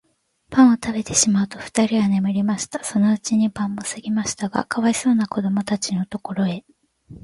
[0.49, 2.83] パンをたべてしまうと、ふたりは眠りました。
[2.83, 6.63] そのうちに晩もすぎましたが、かわいそうなこどもたちのところへ、